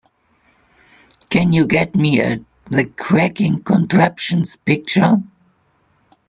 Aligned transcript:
Can 1.29 1.53
you 1.53 1.67
get 1.67 1.93
me 1.95 2.17
the 2.71 2.85
Cracking 2.85 3.61
Contraptions 3.61 4.55
picture? 4.55 5.21